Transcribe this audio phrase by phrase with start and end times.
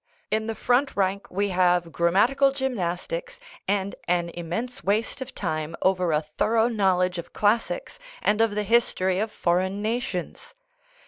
[0.31, 6.11] In the front rank we have grammatical gymnastics and an immense waste of time over
[6.11, 10.55] a" thorough knowledge" of classics and of the history of foreign nations.